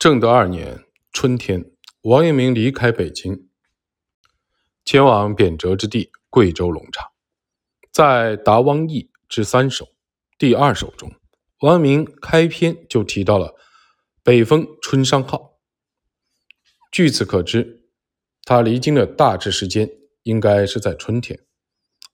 [0.00, 1.72] 正德二年春天，
[2.04, 3.50] 王阳明离开北京，
[4.82, 7.10] 前往贬谪之地贵州龙场。
[7.92, 9.84] 在《答汪义之三首》
[10.38, 11.12] 第二首中，
[11.58, 13.54] 王阳明开篇就提到了
[14.22, 15.58] 北风春商号。
[16.90, 17.84] 据此可知，
[18.44, 19.86] 他离京的大致时间
[20.22, 21.38] 应该是在春天。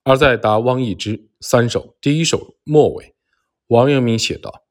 [0.03, 3.15] 而在《答汪义之三首》第一首末尾，
[3.69, 4.65] 王阳明写道：“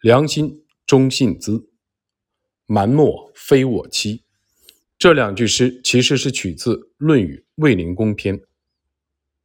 [0.00, 1.68] 良心忠信资。”
[2.70, 4.24] 蛮莫非我妻，
[4.98, 8.38] 这两句诗其实是取自《论语·卫灵公篇》。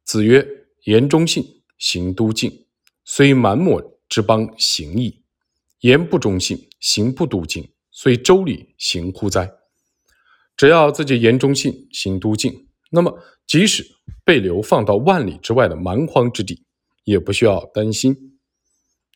[0.04, 0.46] 子曰
[0.84, 2.66] ：“言忠信，行笃敬，
[3.02, 5.22] 虽蛮莫之邦，行矣；
[5.80, 9.50] 言不忠信，行不笃敬，虽周礼，行乎哉？”
[10.54, 13.86] 只要自己言忠信，行笃敬，那么即使
[14.22, 16.66] 被流放到万里之外的蛮荒之地，
[17.04, 18.38] 也不需要担心。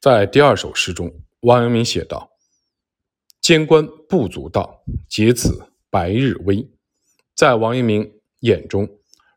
[0.01, 2.31] 在第二首诗中，王阳明写道。
[3.49, 6.69] 监官不足道，劫此白日威。
[7.35, 8.87] 在王阳明眼中，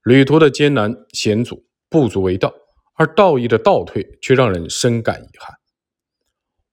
[0.03, 2.53] 旅途的艰难险阻不足为道，
[2.95, 5.55] 而道义的倒退却让人深感遗憾。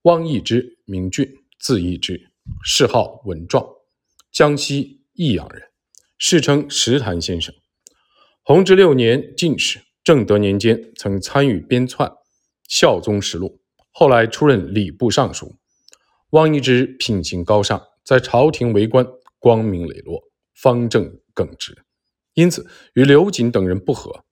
[0.03, 2.33] 汪义之，名俊，字义之，
[2.65, 3.65] 谥号文壮，
[4.33, 5.63] 江西益阳人，
[6.19, 7.55] 世称石潭先生。
[8.43, 12.09] 弘治六年进士，正德年间曾参与编纂
[12.67, 13.61] 《孝宗实录》，
[13.93, 15.55] 后来出任礼部尚书。
[16.33, 19.07] 汪一之品行高尚，在朝廷为官
[19.39, 20.23] 光明磊落，
[20.55, 21.75] 方正耿直，
[22.35, 24.25] 因此与刘瑾等人不和。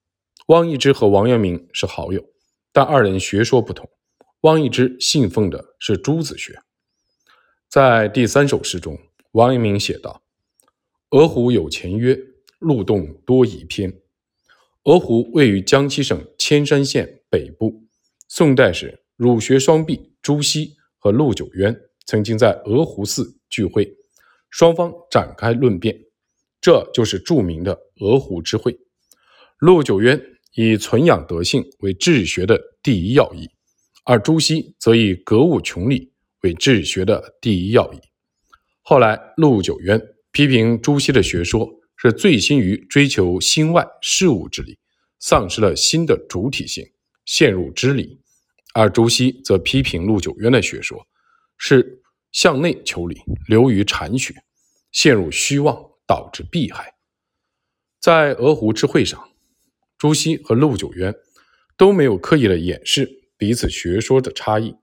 [0.49, 2.23] 汪一之和王阳明是好友，
[2.71, 3.89] 但二人学说不同。
[4.43, 6.61] 汪一之信奉的是朱子学。
[7.67, 8.99] 在第三首诗中，
[9.33, 10.23] 王阳明写道
[11.13, 12.15] ：“鹅湖有前约，
[12.59, 14.03] 鹿洞多遗篇。”
[14.85, 17.87] 鹅湖位于江西省铅山县北部，
[18.29, 21.81] 宋代时儒学双璧朱熹和陆九渊。
[22.07, 23.93] 曾经在鹅湖寺聚会，
[24.49, 25.97] 双方展开论辩，
[26.61, 28.79] 这就是著名的鹅湖之会。
[29.59, 30.21] 陆九渊
[30.55, 33.49] 以存养德性为治学的第一要义，
[34.05, 36.13] 而朱熹则以格物穷理
[36.43, 37.99] 为治学的第一要义。
[38.83, 40.01] 后来，陆九渊
[40.31, 44.79] 批评朱熹的学说是醉心于追求心外事物之理，
[45.19, 46.85] 丧失了心的主体性，
[47.25, 48.21] 陷入知理；
[48.75, 51.05] 而朱熹则批评陆九渊的学说。
[51.59, 52.03] 是
[52.33, 54.35] 向内求理，流于禅学，
[54.93, 56.95] 陷入虚妄，导致弊害。
[58.01, 59.31] 在鹅湖之会上，
[59.99, 61.15] 朱熹和陆九渊
[61.77, 64.77] 都没有刻意的掩饰彼此学说的差异。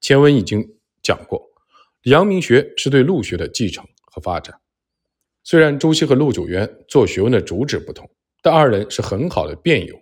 [0.00, 1.50] 前文已经讲过，
[2.04, 4.60] 阳明学是对陆学的继承和发展。
[5.42, 8.08] 虽然朱熹和陆九渊做学问的主旨不同，
[8.40, 10.00] 但二人是很好的辩友。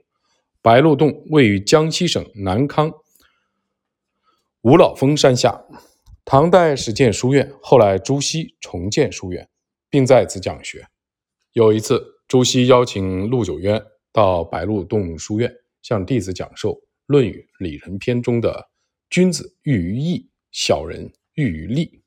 [0.60, 2.92] 白鹿洞位于江西省南康
[4.60, 5.64] 五老峰山下。
[6.30, 9.48] 唐代始建书院，后来朱熹重建书院，
[9.88, 10.86] 并在此讲学。
[11.54, 15.50] 有一次，朱熹邀请陆九渊到白鹿洞书院，
[15.80, 16.74] 向弟子讲授
[17.06, 18.68] 《论语·里仁篇》中的
[19.08, 22.02] “君子喻于义，小人喻于利”，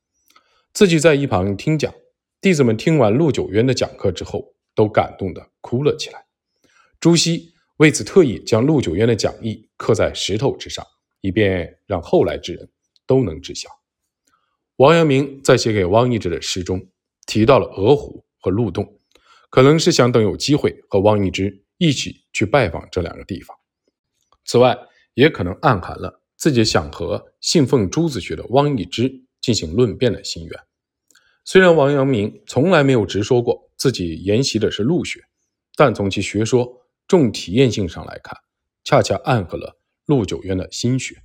[0.71, 1.91] 自己在一旁听讲。
[2.39, 6.23] 弟子们听完陆九渊的讲课之后，都感动的哭了起来。
[6.99, 10.85] 朱熹为此特意将陆九渊的讲义刻在石头之上，
[11.21, 12.69] 以便让后来之人
[13.07, 13.80] 都能知晓。
[14.81, 16.87] 王阳明在写给汪义之的诗中
[17.27, 18.97] 提到了鹅湖和鹿洞，
[19.51, 23.55] 可能是想等有机会和汪义之一起去拜访这两个地方。
[24.43, 24.75] 此外，
[25.13, 30.59] 也可能暗含了自己想和信奉朱子学的汪义之进行论辩的心愿。
[31.45, 35.23] 虽然王阳明从来没有直说过自己研习的是陆学，
[35.75, 36.67] 但从其学说
[37.07, 38.35] 重体验性上来看，
[38.83, 39.77] 恰恰暗合了
[40.07, 41.21] 陆九渊的心学。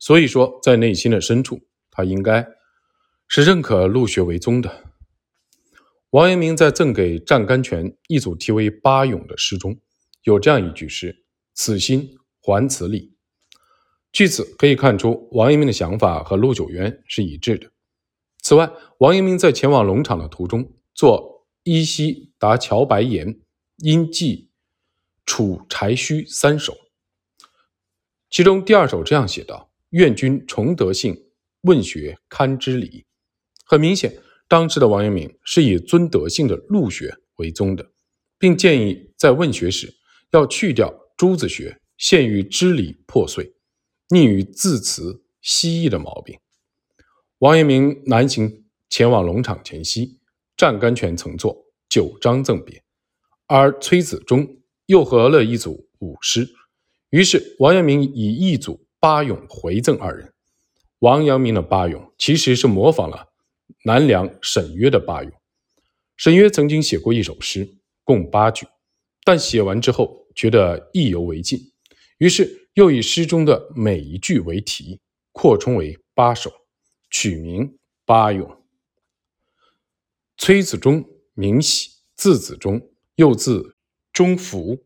[0.00, 1.60] 所以说，在内心的深处，
[1.92, 2.57] 他应该。
[3.28, 4.84] 是认可陆学为宗的。
[6.10, 9.78] 王阳明在赠给湛甘泉一组题为《八咏》的诗中，
[10.22, 13.14] 有这样一句诗：“此心还此理。”
[14.10, 17.70] 据此可以看出，王阳明的想法和陆九渊是一致的。
[18.40, 18.70] 此外，
[19.00, 23.26] 王阳明在前往龙场的途中，作《依稀答乔白言》
[23.76, 24.48] 《因记
[25.26, 26.74] 楚柴须》三首，
[28.30, 31.26] 其中第二首这样写道：“愿君崇德性，
[31.60, 33.04] 问学堪知礼。”
[33.70, 34.16] 很明显，
[34.48, 37.86] 当时的王阳明是以尊德性的陆学为宗的，
[38.38, 39.94] 并建议在问学时
[40.30, 43.52] 要去掉朱子学陷于支离破碎、
[44.08, 46.38] 溺于字词希义的毛病。
[47.40, 50.18] 王阳明南行前往龙场前夕，
[50.56, 52.82] 湛甘泉曾作九章赠别，
[53.48, 56.48] 而崔子忠又合了一组五诗，
[57.10, 60.32] 于是王阳明以一组八咏回赠二人。
[61.00, 63.26] 王阳明的八咏其实是模仿了。
[63.88, 65.32] 南梁沈约的八咏。
[66.18, 68.66] 沈约曾经写过一首诗，共八句，
[69.24, 71.58] 但写完之后觉得意犹未尽，
[72.18, 75.00] 于是又以诗中的每一句为题，
[75.32, 76.52] 扩充为八首，
[77.08, 77.66] 取名
[78.04, 78.46] 《八咏》。
[80.36, 81.02] 崔子忠，
[81.32, 83.74] 名喜，字子忠，又字
[84.12, 84.84] 忠福，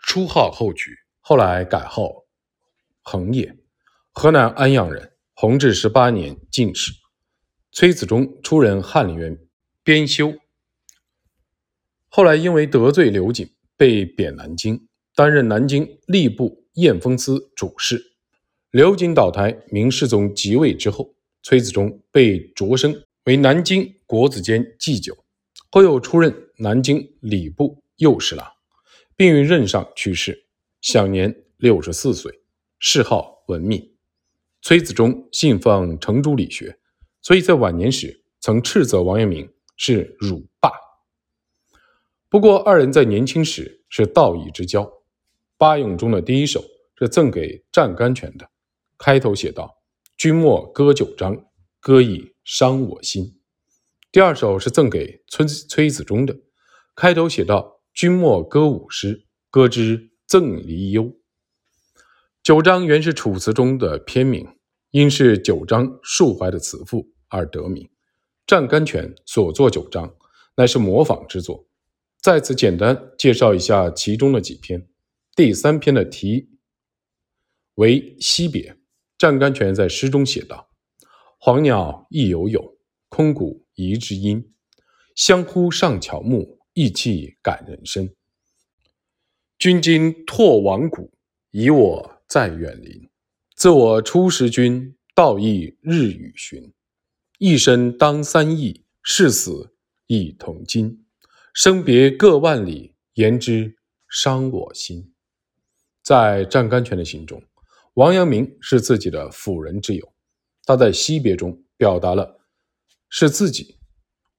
[0.00, 2.26] 初号后举，后来改号
[3.00, 3.56] 恒业，
[4.12, 6.92] 河南安阳人，弘治十八年进士。
[7.78, 9.38] 崔子忠出任翰林院。
[9.84, 10.32] 编修，
[12.08, 18.14] 后来因为得罪刘瑾，被贬南京，担任南京吏部验封司主事。
[18.70, 25.14] 刘瑾倒台，明世宗即位之后，崔子忠被擢升为南京国子监祭酒，
[25.70, 28.50] 后又出任南京礼部右侍郎，
[29.14, 30.46] 并于任上去世，
[30.80, 32.40] 享年六十四岁，
[32.80, 33.94] 谥号文敏。
[34.62, 36.78] 崔子忠信奉程朱理学，
[37.26, 39.52] 所以在晚年时曾斥责王阳明。
[39.78, 40.70] 是辱霸。
[42.30, 44.90] 不过二人在年轻时是道义之交。
[45.58, 46.64] 八咏中的第一首
[46.98, 48.48] 是赠给湛甘泉的，
[48.96, 49.82] 开头写道
[50.16, 51.36] ：“君莫歌九章，
[51.78, 53.38] 歌以伤我心。”
[54.10, 56.34] 第二首是赠给崔崔子忠的，
[56.94, 61.14] 开头写道：“君莫歌五诗，歌之赠离忧。”
[62.42, 64.48] 九章原是楚辞中的篇名，
[64.90, 67.88] 因是九章述怀的词赋而得名。
[68.46, 70.14] 湛甘泉所作九章，
[70.54, 71.66] 乃是模仿之作。
[72.20, 74.88] 在此简单介绍一下其中的几篇。
[75.34, 76.48] 第三篇的题
[77.74, 78.72] 为《惜别》。
[79.18, 80.68] 湛甘泉在诗中写道
[81.38, 82.76] ：“黄鸟亦有友，
[83.08, 84.52] 空谷遗之音。
[85.14, 88.14] 相呼上乔木，意气感人深。
[89.58, 91.10] 君今拓王谷，
[91.50, 93.08] 以我在远林。
[93.54, 96.72] 自我出识君，道义日与寻。”
[97.38, 99.74] 一生当三义，誓死
[100.06, 101.04] 一同金。
[101.52, 103.76] 生别各万里，言之
[104.08, 105.12] 伤我心。
[106.02, 107.42] 在湛甘泉的心中，
[107.92, 110.14] 王阳明是自己的辅仁之友。
[110.64, 112.40] 他在惜别中表达了
[113.10, 113.76] 是自己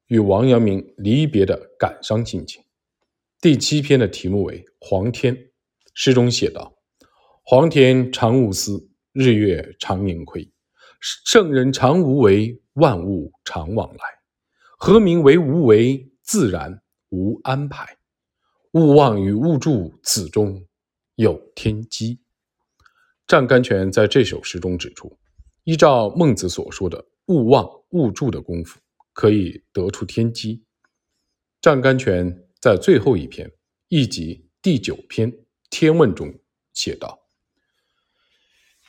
[0.07, 2.63] 与王阳明离别的感伤心情。
[3.39, 5.35] 第七篇的题目为《黄天》，
[5.93, 6.75] 诗中写道
[7.45, 10.51] ：“黄天常无私，日月常盈亏。
[10.99, 14.03] 圣人常无为。”万物常往来，
[14.77, 16.11] 何名为无为？
[16.21, 17.97] 自然无安排。
[18.73, 20.67] 勿忘与勿助，此中
[21.15, 22.19] 有天机。
[23.25, 25.17] 湛甘泉在这首诗中指出，
[25.63, 28.79] 依照孟子所说的“勿忘勿助”的功夫，
[29.13, 30.63] 可以得出天机。
[31.61, 33.51] 湛甘泉在最后一篇，
[33.87, 35.31] 亦即第九篇
[35.69, 36.31] 《天问》中
[36.73, 37.21] 写道：“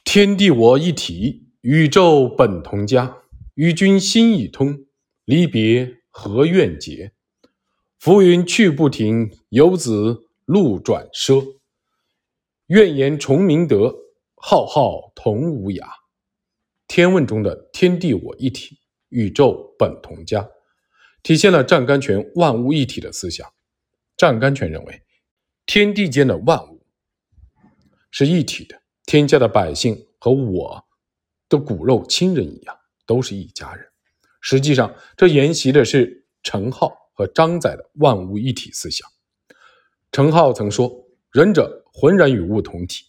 [0.04, 3.16] 天地我一体，宇宙本同家。”
[3.58, 4.86] 与君心已通，
[5.24, 7.10] 离别何怨结？
[7.98, 11.58] 浮云去不停，游子路转赊。
[12.68, 13.92] 愿言重明德，
[14.36, 15.84] 浩浩同无涯。
[16.86, 18.78] 天问中的“天地我一体，
[19.08, 20.48] 宇宙本同家”，
[21.24, 23.44] 体现了湛甘泉万物一体的思想。
[24.16, 25.02] 湛甘泉认为，
[25.66, 26.86] 天地间的万物
[28.12, 30.84] 是一体的，天下的百姓和我
[31.48, 32.78] 的骨肉亲人一样。
[33.08, 33.84] 都是一家人。
[34.40, 39.08] 实际上，这沿袭的是程颢和张载的万物一体思想。
[40.12, 43.04] 程颢曾说：“仁者浑然与物同体。”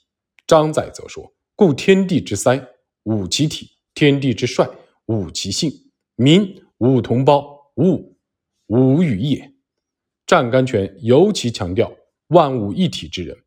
[0.47, 2.59] 张载则说：“故天地之塞，
[3.03, 4.67] 吾其体；天地之帅，
[5.05, 5.71] 吾其性。
[6.15, 8.17] 民吾同胞，物
[8.67, 9.53] 吾与也。”
[10.25, 11.91] 湛甘泉尤其强调
[12.27, 13.38] 万物一体之人。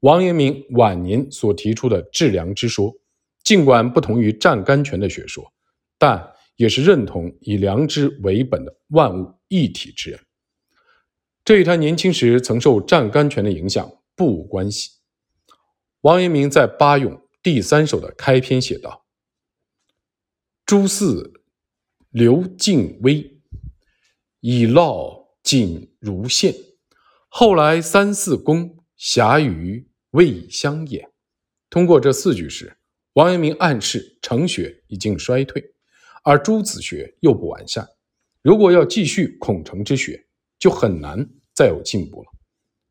[0.00, 2.94] 王阳明晚年所提出的致良知说，
[3.42, 5.52] 尽管不同于湛甘泉的学说。
[5.98, 10.20] 但也是认同以良知为本的万物一体之人，
[11.44, 14.90] 这与他年轻时曾受湛甘泉的影响不无关系。
[16.02, 19.06] 王阳明在八咏第三首的开篇写道
[20.64, 21.32] ：“朱四
[22.10, 23.40] 刘敬微，
[24.40, 26.54] 以烙锦如线。
[27.28, 31.10] 后来三四公，遐臾未相掩。”
[31.70, 32.76] 通过这四句诗，
[33.14, 35.74] 王阳明暗示程学已经衰退。
[36.22, 37.86] 而朱子学又不完善，
[38.42, 40.26] 如果要继续孔程之学，
[40.58, 42.28] 就很难再有进步了。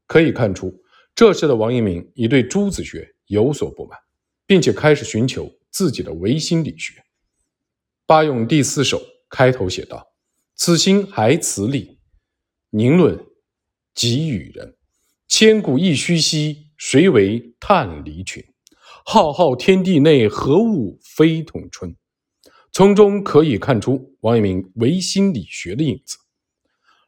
[0.06, 0.74] 可以看出，
[1.14, 3.98] 这时的王阳明已对朱子学有所不满，
[4.46, 7.04] 并且开始寻求自己的唯心理学。
[8.06, 10.08] 八咏第四首开头写道
[10.56, 12.00] ：“此心还此理，
[12.70, 13.20] 宁论
[13.94, 14.76] 己与人。
[15.28, 18.42] 千古一虚兮，谁为探离群？
[19.04, 21.94] 浩浩天地内，何物非同春？”
[22.78, 26.16] 从中可以看出王阳明唯心理学的影子。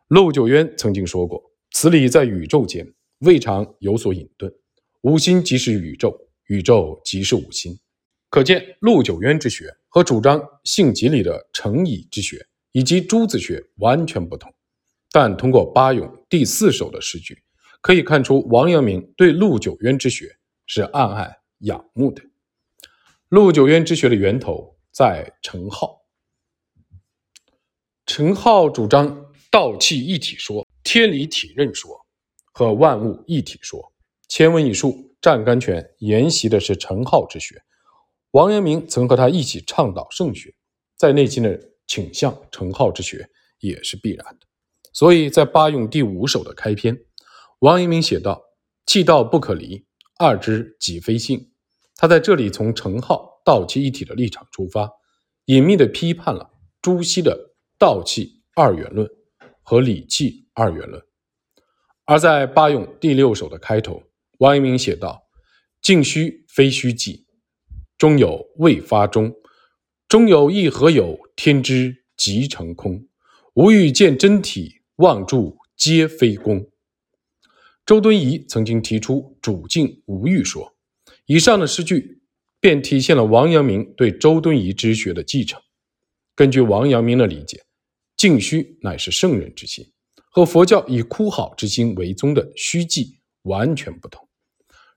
[0.07, 4.51] 陆九渊曾经说过：“此理在宇宙间，未尝有所隐遁。
[5.01, 7.79] 五心即是宇宙，宇宙即是五心。”
[8.31, 14.51] 可见陆九渊之学和主张性即理的程颐之学以及朱子学完全不同。
[15.11, 17.43] 但通过八咏第四首的诗句，
[17.79, 20.35] 可以看出王阳明对陆九渊之学
[20.65, 22.23] 是暗暗仰慕的。
[23.27, 25.97] 陆九渊之学的源头在程颢。
[28.05, 32.05] 程颢主张道气一体说、天理体认说
[32.51, 33.93] 和万物一体说。
[34.27, 37.63] 前文已述，湛甘泉沿袭的是程颢之学。
[38.31, 40.53] 王阳明曾和他一起倡导圣学，
[40.97, 43.25] 在内心的倾向程颢之学
[43.59, 44.47] 也是必然的。
[44.91, 46.99] 所以在八咏第五首的开篇，
[47.59, 48.43] 王阳明写道
[48.85, 49.85] ：“气道不可离，
[50.17, 51.48] 二之己非性。”
[52.01, 54.89] 他在这里从程颢道气一体的立场出发，
[55.47, 56.49] 隐秘地批判了
[56.81, 57.37] 朱熹的
[57.77, 59.05] 道气二元论
[59.63, 61.03] 和理气二元论。
[62.05, 64.01] 而在八咏第六首的开头，
[64.37, 65.23] 王阳明写道
[65.83, 67.25] ：“静虚非虚寂。”
[67.99, 69.35] 中有未发中，
[70.07, 71.19] 中有一何有？
[71.35, 73.09] 天之即成空，
[73.55, 76.65] 无欲见真体，望住皆非功。
[77.85, 80.77] 周敦颐曾经提出主静无欲说，
[81.31, 82.23] 以上的诗句
[82.59, 85.61] 便体现了王阳明对周敦颐之学的继承。
[86.35, 87.61] 根据王阳明的理解，
[88.17, 89.85] 静虚乃是圣人之心，
[90.31, 93.09] 和佛教以枯好之心为宗的虚寂
[93.43, 94.27] 完全不同。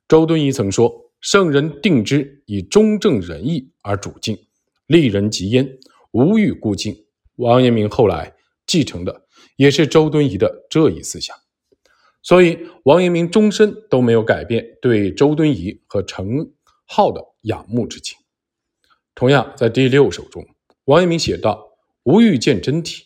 [0.09, 1.01] 周敦颐曾说。
[1.23, 4.37] 圣人定之以中正仁义而主静，
[4.89, 5.79] 利人及焉，
[6.11, 6.97] 无欲故静。
[7.37, 8.35] 王阳明后来
[8.67, 9.25] 继承的
[9.55, 11.37] 也是周敦颐的这一思想，
[12.23, 16.53] 所以王阳明终身都没有改变对周敦颐和程
[16.89, 18.19] 颢的仰慕之情。
[19.15, 20.47] 同样，在第六首中，
[20.85, 23.05] 王阳明写道：“无欲见真体，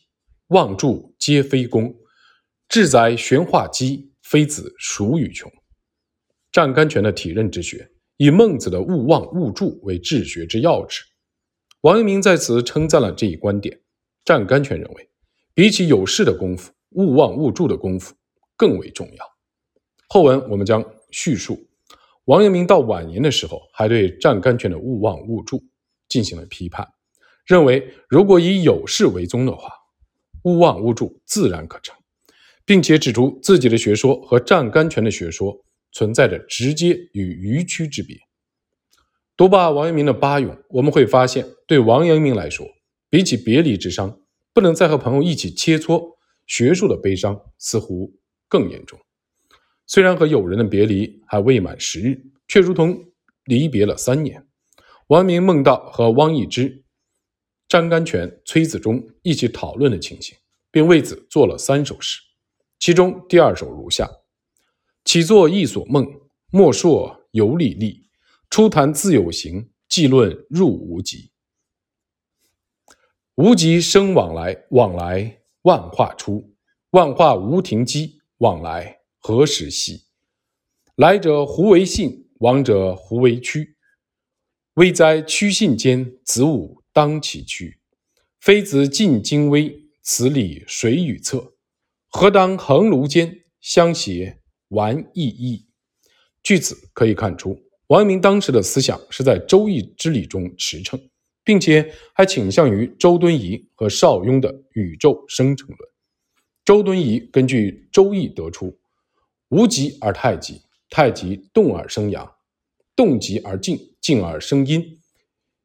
[0.48, 1.94] 望著皆非功。
[2.68, 5.50] 志在玄化机，非子孰与穷。”
[6.52, 7.90] 湛甘泉的体认之学。
[8.18, 11.02] 以孟子的勿忘勿助为治学之要旨，
[11.82, 13.78] 王阳明在此称赞了这一观点。
[14.24, 15.10] 湛甘泉认为，
[15.52, 18.14] 比起有事的功夫，勿忘勿助的功夫
[18.56, 19.24] 更为重要。
[20.08, 21.68] 后文我们将叙述
[22.24, 25.62] 王阳明到晚年的时候，还对湛甘泉的勿忘勿助
[26.08, 26.86] 进行了批判，
[27.46, 29.70] 认为如果以有事为宗的话，
[30.44, 31.96] 勿忘勿助自然可成，
[32.64, 35.62] 并且指出自己的学说和湛甘泉的学说。
[35.92, 38.18] 存在着直接与迂曲之别。
[39.34, 42.66] 读罢王阳明的八咏，我们会发现，对王阳明来说，
[43.08, 44.20] 比起别离之伤，
[44.52, 48.12] 不能再和朋友一起切磋学术的悲伤，似乎
[48.48, 48.98] 更严重。
[49.86, 53.12] 虽然和友人的别离还未满十日，却如同
[53.44, 54.46] 离别了三年。
[55.08, 56.84] 王明梦到和汪易之、
[57.68, 60.36] 张甘泉、崔子忠一起讨论的情形，
[60.70, 62.20] 并为此作了三首诗，
[62.80, 64.10] 其中第二首如下。
[65.04, 66.04] 起作一所梦，
[66.50, 68.08] 莫说有理立；
[68.50, 71.30] 初谈自有形，既论入无极。
[73.36, 76.56] 无极生往来，往来万化出，
[76.90, 80.04] 万化无停机，往来何时息？
[80.94, 83.76] 来者胡为信，往者胡为屈？
[84.74, 87.80] 危哉屈信间，子午当其屈。
[88.38, 91.54] 非子尽精微，此理谁与测？
[92.08, 94.42] 何当横庐间，相携？
[94.68, 95.66] 玩意义，
[96.42, 101.00] 据此可以看出，王阳明当时的思想是在周易之理中驰骋，
[101.42, 105.95] 并且还倾向于周敦颐和邵雍的宇宙生成论。
[106.66, 108.76] 周敦颐根据周易得出：
[109.50, 112.28] 无极而太极，太极动而生阳，
[112.96, 114.98] 动极而静，静而生阴，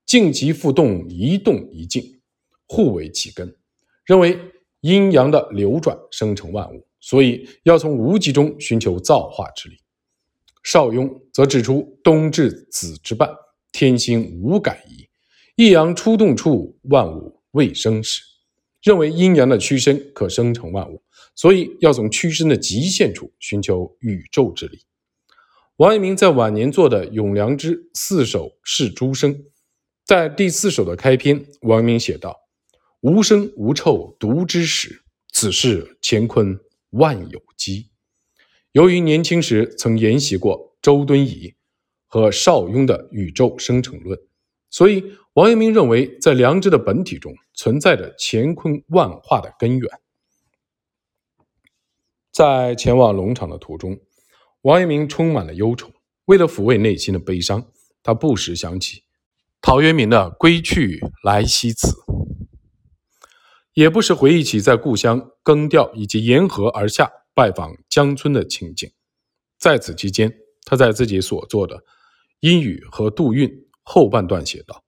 [0.06, 2.22] 静极复动，一动一静，
[2.68, 3.58] 互为其根，
[4.06, 4.38] 认为
[4.82, 6.86] 阴阳的流转生成万物。
[7.00, 9.78] 所以要从无极中寻求造化之力。
[10.62, 13.28] 邵雍则指出：“冬至子之半，
[13.72, 15.08] 天星无改移；
[15.56, 18.22] 一阳出动处，万物未生时。”
[18.82, 21.02] 认为阴阳的屈伸可生成万物，
[21.36, 24.80] 所以要从屈伸的极限处寻求宇宙之力。
[25.78, 29.34] 王阳明在晚年作的《咏良之四首是诸生》，
[30.06, 32.38] 在第四首的开篇，王阳明写道
[33.02, 36.60] ：“无声无臭独之始，此事乾坤。”
[36.92, 37.88] 万有机。
[38.74, 41.56] 由于年轻时曾研习过周敦颐
[42.06, 44.20] 和邵雍的宇宙生成论，
[44.70, 45.02] 所以
[45.36, 49.88] 王阳明认为，在良知的本体中存在着乾坤万化的根源。
[52.32, 54.00] 在前往龙场的途中，
[54.62, 55.92] 王阳明充满了忧愁。
[56.26, 59.04] 为了抚慰内心的悲伤，他不时想起
[59.62, 61.90] 陶渊明的《归去来兮辞》，
[63.74, 68.92] 也不时回忆起在故乡耕钓以及沿河而下拜访江村的情景。
[69.60, 70.34] 在此期间，
[70.66, 71.78] 他在自己所作的
[72.40, 73.48] 《阴雨》和《杜韵》
[73.84, 74.84] 后半段写道：“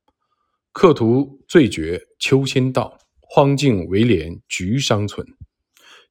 [0.73, 5.25] 客途醉绝秋先到，荒径为连菊伤存。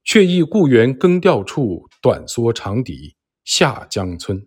[0.04, 4.46] 却忆故园耕钓处，短梭长笛下江村。”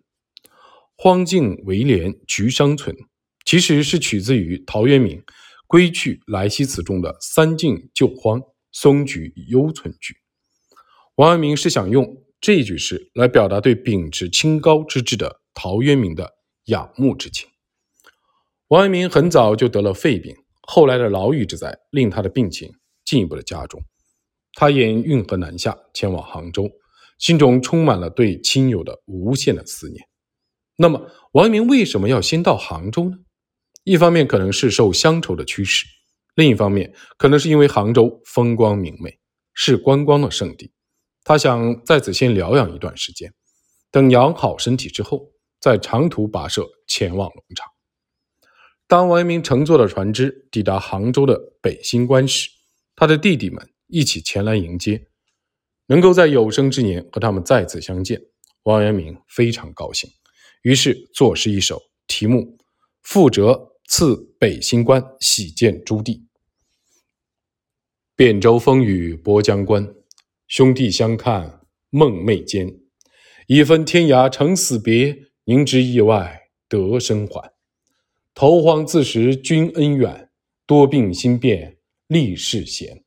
[0.96, 2.96] 荒径为连菊伤存，
[3.44, 5.18] 其实是取自于陶渊明
[5.66, 8.40] 《归去来兮辞》中的“三径就荒，
[8.72, 10.16] 松菊幽村句”。
[11.16, 17.46] 王阳明是想用这句诗来表达对秉持清高之志的陶渊明的仰慕之情。
[18.68, 22.68] 王阳明很早就得了肺病，后来的牢狱之灾令他的病情
[23.04, 23.80] 进一步的加重。
[24.54, 26.68] 他沿运河南下，前往杭州，
[27.18, 30.08] 心中充满了对亲友的无限的思念。
[30.76, 33.18] 那么，王阳明为什么要先到杭州呢？
[33.84, 35.86] 一方面可能是受乡愁的驱使，
[36.34, 39.16] 另一方面可能是因为杭州风光明媚，
[39.54, 40.72] 是观光的圣地，
[41.22, 43.32] 他想在此先疗养一段时间，
[43.92, 45.30] 等养好身体之后，
[45.60, 47.64] 再长途跋涉前往龙场。
[48.88, 52.48] 当王阳明乘坐的船只抵达杭州的北新关时，
[52.94, 55.08] 他的弟弟们一起前来迎接，
[55.86, 58.22] 能够在有生之年和他们再次相见，
[58.62, 60.08] 王阳明非常高兴。
[60.62, 62.56] 于是作诗一首，题目
[63.02, 66.04] 《复折赐北新关喜见朱棣》。
[68.16, 69.92] 汴州风雨泊江关，
[70.46, 72.78] 兄弟相看梦寐间。
[73.48, 77.55] 一分天涯成死别，宁知意外得生还。
[78.38, 80.28] 投荒自识君恩远，
[80.66, 83.02] 多病心变力士闲。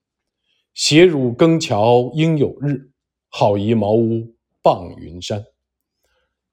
[0.74, 2.90] 携汝更桥应有日，
[3.28, 5.46] 好移茅屋傍云山。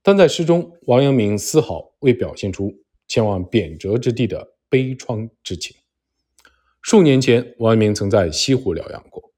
[0.02, 2.70] 但在诗中，王阳明丝毫未表现出
[3.08, 5.74] 前往贬谪之地的悲怆之情。
[6.82, 9.32] 数年前，王阳明曾在西湖疗养过，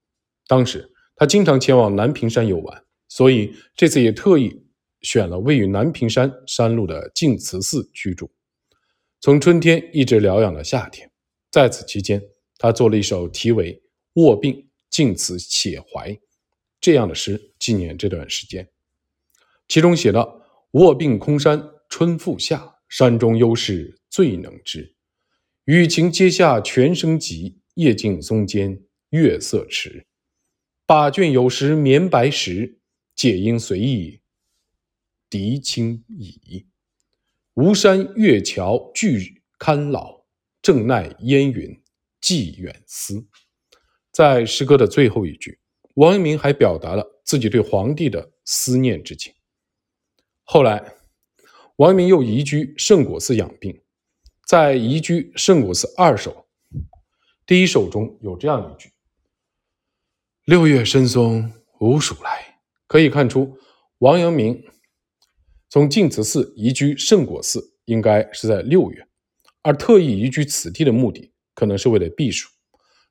[0.48, 4.64] 当时他经常前往南屏山游玩，所以这次也特意
[5.02, 8.28] 选了位于南屏山山路的净慈寺居住。
[9.20, 11.10] 从春天一直疗养到夏天，
[11.50, 12.22] 在此期间，
[12.56, 13.74] 他做了一首题为
[14.14, 16.12] 《卧病净慈且怀》
[16.80, 18.68] 这样的诗，纪念这段时间。
[19.66, 20.36] 其中写道。
[20.72, 24.94] 卧病空山春复夏，山中幽士最能知。
[25.64, 30.06] 雨晴阶下泉声急，夜静松间月色迟。
[30.84, 32.80] 把卷有时眠白石，
[33.16, 34.20] 解应随意
[35.30, 36.66] 涤清矣。
[37.60, 40.22] 吴山月桥俱堪老，
[40.62, 41.82] 正奈烟云
[42.20, 43.26] 寄远思。
[44.12, 45.58] 在诗歌的最后一句，
[45.94, 49.34] 王阳明还表达了自己对皇帝的思念之情。
[50.44, 50.94] 后来，
[51.78, 53.82] 王阳明又移居圣果寺养病。
[54.46, 56.46] 在移居圣果寺二首，
[57.44, 58.92] 第一首中有这样一句
[60.46, 63.58] ：“六月深松无鼠来。”可以看出，
[63.98, 64.64] 王阳明
[65.68, 69.06] 从净慈寺移居圣果寺，应该是在六月，
[69.62, 72.48] 而特意移居此地的目的，可能是为了避暑。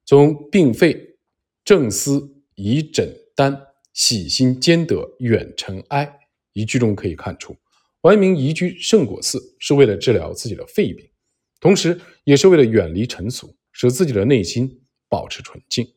[0.05, 1.17] 从病肺
[1.63, 3.61] 正思以枕丹，
[3.93, 6.19] 喜心兼得远尘埃。
[6.53, 7.55] 一句中可以看出，
[8.01, 11.07] 王阳明移居圣果寺是为了治疗自己的肺病，
[11.59, 15.87] 同时也是为了远离尘俗，使自己的内心保持纯净。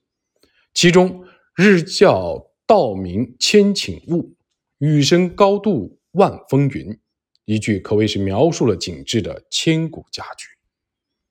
[0.75, 1.25] 其中
[1.57, 4.35] “日教道明千顷雾，
[4.79, 6.99] 雨声高度万峰云”
[7.47, 10.60] 一句，可谓是描述了景致的千古佳句。